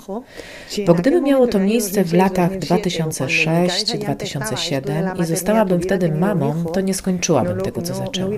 [0.87, 7.61] Bo gdyby miało to miejsce w latach 2006-2007 i zostałabym wtedy mamą, to nie skończyłabym
[7.61, 8.33] tego, co zaczęłam.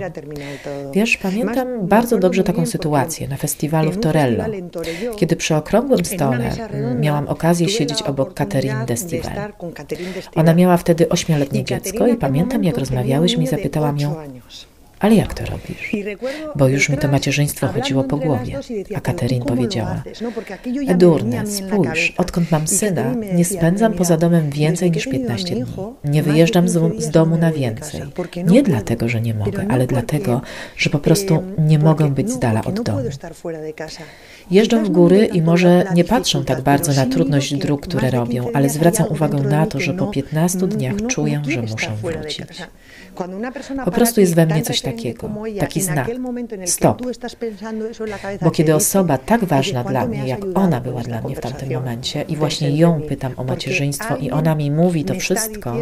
[0.92, 4.44] Wiesz, pamiętam bardzo dobrze taką sytuację na festiwalu w Torello,
[5.16, 6.50] kiedy przy okrągłym stole
[7.00, 9.52] miałam okazję siedzieć obok Catherine Destival.
[10.34, 14.14] Ona miała wtedy ośmioletnie dziecko i pamiętam, jak rozmawiałyśmy i zapytałam ją,
[15.00, 15.92] ale jak to robisz?
[16.56, 18.58] Bo już mi to macierzyństwo chodziło po głowie.
[18.94, 20.02] A Katerin powiedziała,
[20.88, 25.64] Edurne, spójrz, odkąd mam syna, nie spędzam poza domem więcej niż 15 dni.
[26.04, 28.00] Nie wyjeżdżam z, z domu na więcej.
[28.44, 30.40] Nie dlatego, że nie mogę, ale dlatego,
[30.76, 33.00] że po prostu nie mogę być z dala od domu.
[34.50, 38.68] Jeżdżą w góry i może nie patrzą tak bardzo na trudność dróg, które robią, ale
[38.68, 42.62] zwracam uwagę na to, że po 15 dniach czuję, że muszę wrócić.
[43.84, 46.10] Po prostu jest we mnie coś takiego, taki znak.
[46.66, 47.02] Stop.
[48.42, 52.22] Bo kiedy osoba tak ważna dla mnie, jak ona była dla mnie w tamtym momencie
[52.22, 55.76] i właśnie ją pytam o macierzyństwo i ona mi mówi to wszystko,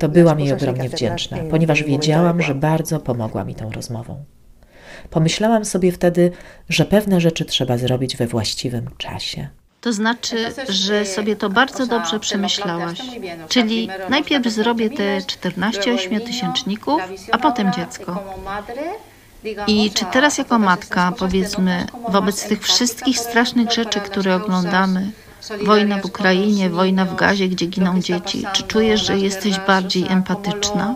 [0.00, 4.24] to byłam jej ogromnie wdzięczna, ponieważ wiedziałam, że bardzo pomogła mi tą rozmową.
[5.10, 6.30] Pomyślałam sobie wtedy,
[6.68, 9.48] że pewne rzeczy trzeba zrobić we właściwym czasie.
[9.80, 12.98] To znaczy, że sobie to bardzo dobrze przemyślałaś.
[13.48, 18.24] Czyli najpierw zrobię te 14 ośmiotysięczników, a potem dziecko.
[19.66, 25.10] I czy teraz jako matka, powiedzmy, wobec tych wszystkich strasznych rzeczy, które oglądamy,
[25.64, 30.94] wojna w Ukrainie, wojna w Gazie, gdzie giną dzieci, czy czujesz, że jesteś bardziej empatyczna?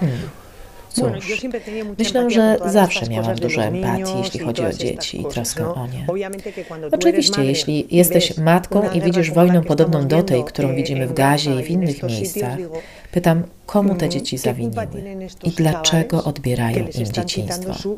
[0.00, 0.43] Hmm.
[0.94, 1.42] Cóż,
[1.98, 6.06] myślę, że zawsze miałam dużo empatii, jeśli chodzi o dzieci i troskę o nie.
[6.92, 11.62] Oczywiście, jeśli jesteś matką i widzisz wojnę podobną do tej, którą widzimy w Gazie i
[11.62, 12.58] w innych miejscach,
[13.14, 14.86] pytam, komu te dzieci zawiniły
[15.44, 17.96] i dlaczego odbierają im dzieciństwo.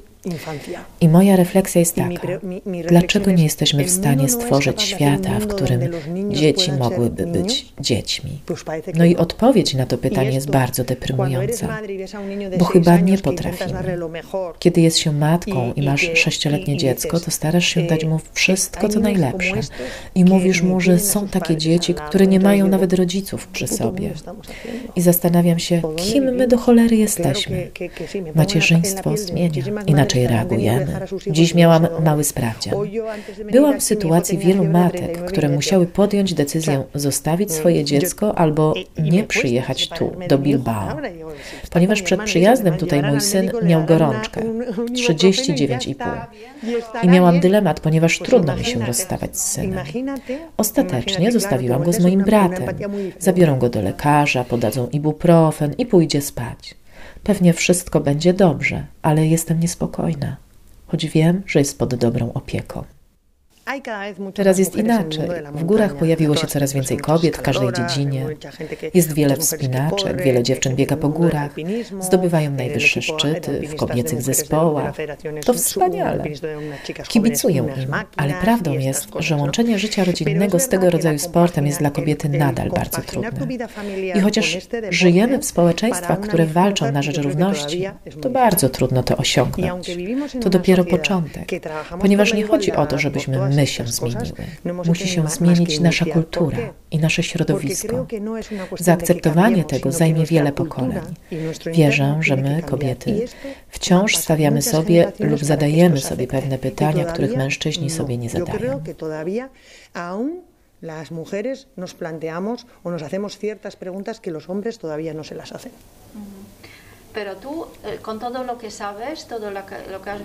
[1.01, 2.29] I moja refleksja jest taka,
[2.89, 5.81] dlaczego nie jesteśmy w stanie stworzyć świata, w którym
[6.31, 8.31] dzieci mogłyby być dziećmi?
[8.95, 11.79] No i odpowiedź na to pytanie jest bardzo deprymująca,
[12.59, 13.99] bo chyba nie potrafimy.
[14.59, 19.01] Kiedy jest się matką i masz sześcioletnie dziecko, to starasz się dać mu wszystko, co
[19.01, 19.61] najlepsze.
[20.15, 24.11] i mówisz mu, że są takie dzieci, które nie mają nawet rodziców przy sobie.
[24.97, 27.71] I zastanawiam się, kim my do cholery jesteśmy.
[28.35, 30.87] Macierzyństwo zmienia, inaczej reagujemy.
[31.27, 32.75] Dziś miałam mały sprawdzian.
[33.53, 39.89] Byłam w sytuacji wielu matek, które musiały podjąć decyzję zostawić swoje dziecko albo nie przyjechać
[39.89, 40.97] tu, do Bilbao.
[41.71, 44.41] Ponieważ przed przyjazdem tutaj mój syn miał gorączkę
[44.93, 46.27] 39,5
[47.03, 49.87] i miałam dylemat, ponieważ trudno mi się rozstawać z synem.
[50.57, 52.65] Ostatecznie zostawiłam go z moim bratem.
[53.19, 56.75] Zabiorą go do lekarza, podadzą ibuprofen i pójdzie spać.
[57.23, 60.37] Pewnie wszystko będzie dobrze, ale jestem niespokojna,
[60.87, 62.85] choć wiem, że jest pod dobrą opieką.
[64.35, 65.29] Teraz jest inaczej.
[65.53, 68.27] W górach pojawiło się coraz więcej kobiet w każdej dziedzinie.
[68.95, 71.51] Jest wiele wspinaczek, wiele dziewczyn biega po górach,
[72.01, 74.95] zdobywają najwyższe szczyty w kobiecych zespołach.
[75.45, 76.25] To wspaniale.
[77.09, 81.91] Kibicuję im, ale prawdą jest, że łączenie życia rodzinnego z tego rodzaju sportem jest dla
[81.91, 83.31] kobiety nadal bardzo trudne.
[84.15, 84.59] I chociaż
[84.91, 87.85] żyjemy w społeczeństwach, które walczą na rzecz równości,
[88.23, 89.91] to bardzo trudno to osiągnąć.
[90.41, 91.49] To dopiero początek,
[92.01, 94.33] ponieważ nie chodzi o to, żebyśmy my się zmieniły.
[94.87, 96.59] Musi się zmienić nasza kultura
[96.91, 98.07] i nasze środowisko.
[98.79, 101.01] Zaakceptowanie tego zajmie wiele pokoleń.
[101.73, 103.25] Wierzę, że my, kobiety,
[103.69, 108.81] wciąż stawiamy sobie lub zadajemy sobie pewne pytania, których mężczyźni sobie nie zadają.
[110.83, 115.35] las mujeres nos planteamos o nos hacemos ciertas preguntas que los hombres todavía no se
[115.35, 115.73] las hacen.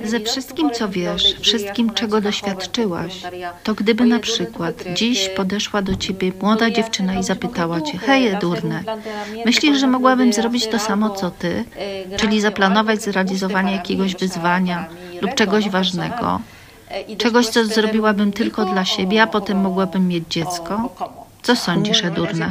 [0.05, 3.21] Ze wszystkim, co wiesz, wszystkim, czego doświadczyłaś,
[3.63, 8.83] to gdyby na przykład dziś podeszła do ciebie młoda dziewczyna i zapytała cię, hej Edurne,
[9.45, 11.63] myślisz, że mogłabym zrobić to samo, co ty,
[12.11, 14.89] eh, czyli zaplanować zrealizowanie jakiegoś wyzwania
[15.21, 16.41] lub czegoś ważnego,
[16.89, 20.89] eh, czegoś, co zrobiłabym tylko dla siebie, a potem mogłabym mieć dziecko?
[21.41, 22.49] Co sądzisz, Edurne?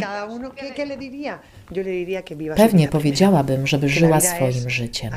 [2.56, 5.12] Pewnie powiedziałabym, żeby żyła swoim życiem.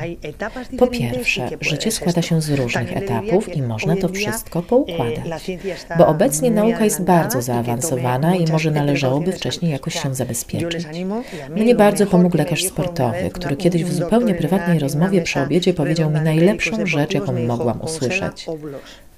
[0.78, 5.50] Po pierwsze, życie składa się z różnych etapów i można to wszystko eh, poukładać.
[5.98, 10.86] Bo obecnie nauka jest bardzo zaawansowana i może należałoby wcześniej jakoś się zabezpieczyć.
[11.50, 16.20] Mnie bardzo pomógł lekarz sportowy, który kiedyś w zupełnie prywatnej rozmowie przy obiedzie powiedział mi
[16.20, 18.46] najlepszą rzecz, jaką mogłam usłyszeć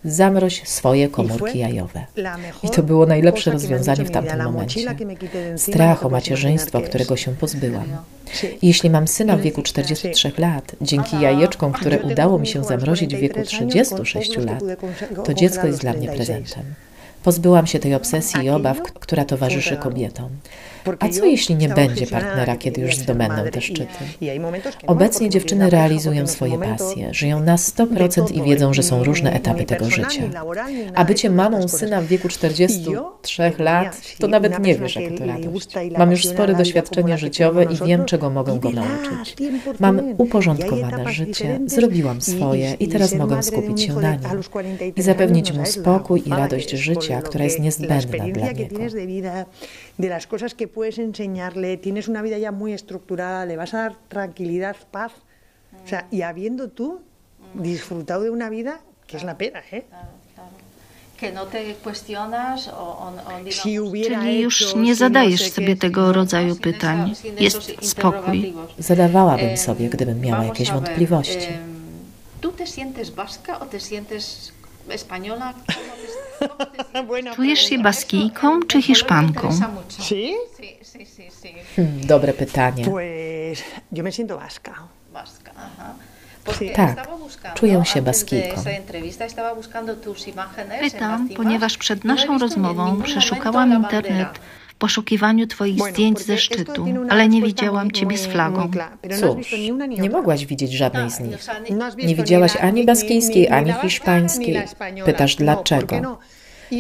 [0.07, 2.07] zamroź swoje komórki jajowe.
[2.63, 4.81] I to było najlepsze rozwiązanie w tamtym momencie.
[5.57, 7.87] Strach o macierzyństwo, którego się pozbyłam.
[8.63, 13.19] Jeśli mam syna w wieku 43 lat, dzięki jajeczkom, które udało mi się zamrozić w
[13.19, 14.63] wieku 36 lat,
[15.25, 16.65] to dziecko jest dla mnie prezentem.
[17.23, 20.29] Pozbyłam się tej obsesji i obaw, która towarzyszy kobietom.
[21.01, 23.87] A co jeśli nie będzie partnera, kiedy już zdobędą te szczyty?
[24.87, 29.91] Obecnie dziewczyny realizują swoje pasje, żyją na 100% i wiedzą, że są różne etapy tego
[29.91, 30.23] życia.
[30.95, 35.69] A bycie mamą syna w wieku 43 lat, to nawet nie wiesz, jak to radość.
[35.99, 39.37] Mam już spore doświadczenie życiowe i wiem, czego mogę go nauczyć.
[39.81, 44.41] Mam uporządkowane życie, zrobiłam swoje i teraz mogę skupić się na nim
[44.97, 48.77] i zapewnić mu spokój i radość życia, która jest niezbędna dla niego.
[49.99, 53.79] De las cosas que puedes enseñarle, tienes una vida ya muy estructurada, le vas a
[53.79, 55.13] dar tranquilidad, paz.
[55.85, 57.01] O sea, y habiendo tú
[57.55, 59.85] disfrutado de una vida que es la pena, ¿eh?
[61.17, 63.13] Que no te cuestionas o, o,
[64.05, 67.15] Czyli już nie zadajesz sobie tego rodzaju pytań.
[67.41, 68.55] Jest spokój.
[68.79, 71.49] Zadawałabym sobie, gdybym miała jakieś wątpliwości.
[72.41, 74.53] ¿Tú te sientes vasca o te sientes
[74.89, 75.55] española?
[77.37, 79.49] Czujesz się baskijką czy hiszpanką?
[81.77, 82.85] Hmm, dobre pytanie.
[86.75, 87.09] Tak,
[87.55, 88.63] czuję się baskijką.
[90.81, 94.29] Pytam, ponieważ przed naszą rozmową przeszukałam internet
[94.79, 98.71] poszukiwaniu Twoich zdjęć ze szczytu, ale nie widziałam Ciebie z flagą.
[99.21, 99.55] Cóż,
[99.99, 101.37] nie mogłaś widzieć żadnej z nich.
[101.97, 104.63] Nie widziałaś ani baskijskiej, ani hiszpańskiej.
[105.05, 106.19] Pytasz dlaczego?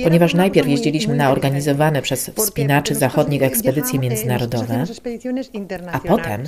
[0.05, 4.85] Ponieważ najpierw jeździliśmy na organizowane przez wspinaczy zachodnich ekspedycje międzynarodowe,
[5.92, 6.42] a potem,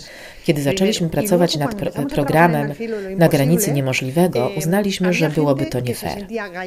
[0.44, 2.72] kiedy zaczęliśmy pracować nad pro programem
[3.16, 6.26] na granicy niemożliwego, uznaliśmy, że byłoby to nie fair,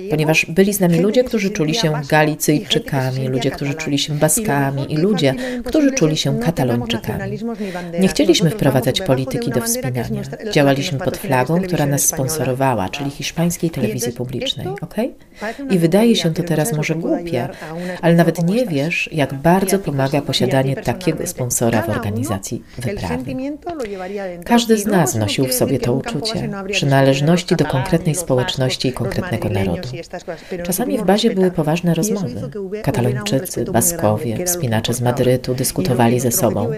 [0.09, 4.97] ponieważ byli z nami ludzie, którzy czuli się Galicyjczykami, ludzie, którzy czuli się Baskami i
[4.97, 7.39] ludzie, którzy czuli się Katalończykami.
[7.99, 10.21] Nie chcieliśmy wprowadzać polityki do wspinania.
[10.51, 14.95] Działaliśmy pod flagą, która nas sponsorowała, czyli hiszpańskiej telewizji publicznej, ok?
[15.69, 17.49] I wydaje się to teraz teraz może głupie,
[18.01, 23.35] ale nawet nie wiesz, jak bardzo pomaga posiadanie takiego sponsora w organizacji wyprawy.
[24.45, 29.89] Każdy z nas nosił w sobie to uczucie przynależności do konkretnej społeczności i konkretnego narodu.
[30.63, 32.49] Czasami w bazie były poważne rozmowy.
[32.83, 36.71] Katalończycy, Baskowie, wspinacze z Madrytu dyskutowali ze sobą,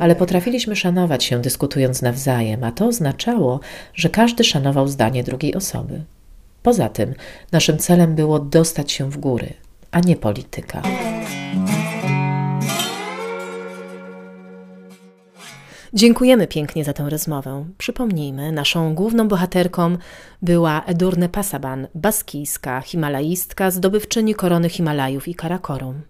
[0.00, 3.60] ale potrafiliśmy szanować się dyskutując nawzajem, a to oznaczało,
[3.94, 6.00] że każdy szanował zdanie drugiej osoby.
[6.66, 7.14] Poza tym
[7.52, 9.54] naszym celem było dostać się w góry,
[9.90, 10.82] a nie polityka.
[15.94, 17.64] Dziękujemy pięknie za tę rozmowę.
[17.78, 19.98] Przypomnijmy, naszą główną bohaterką
[20.42, 26.00] była Edurne Pasaban, baskijska himalaistka, zdobywczyni korony Himalajów i Karakorum.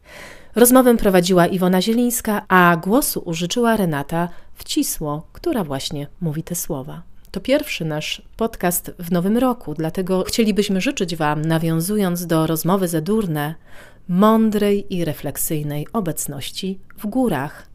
[0.55, 7.16] Rozmowę prowadziła Iwona Zielińska, a głosu użyczyła Renata Wcisło, która właśnie mówi te słowa.
[7.31, 13.55] To pierwszy nasz podcast w nowym roku, dlatego chcielibyśmy życzyć Wam, nawiązując do rozmowy Zedurne,
[14.09, 17.69] mądrej i refleksyjnej obecności w górach.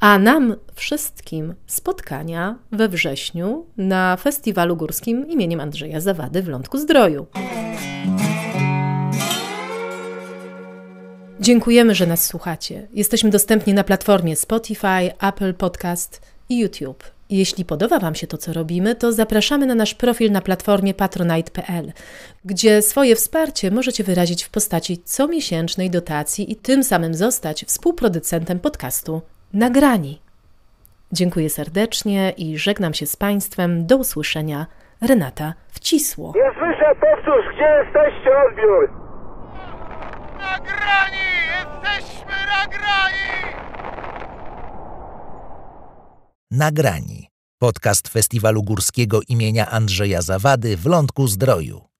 [0.00, 7.26] A nam wszystkim spotkania we wrześniu na Festiwalu Górskim imieniem Andrzeja Zawady w Lądku Zdroju.
[11.40, 12.88] Dziękujemy, że nas słuchacie.
[12.92, 17.04] Jesteśmy dostępni na platformie Spotify, Apple Podcast i YouTube.
[17.32, 21.92] Jeśli podoba Wam się to, co robimy, to zapraszamy na nasz profil na platformie patronite.pl,
[22.44, 29.22] gdzie swoje wsparcie możecie wyrazić w postaci comiesięcznej dotacji i tym samym zostać współproducentem podcastu
[29.54, 30.20] Nagrani.
[31.12, 33.86] Dziękuję serdecznie i żegnam się z Państwem.
[33.86, 34.66] Do usłyszenia.
[35.08, 36.32] Renata Wcisło.
[36.36, 38.90] Nie słyszę, powtórz, gdzie jesteście, odbiór?
[40.38, 41.26] Nagrani!
[41.54, 43.71] Jesteśmy nagrani!
[46.54, 47.28] Nagrani.
[47.58, 51.91] Podcast Festiwalu Górskiego imienia Andrzeja Zawady w Lądku Zdroju.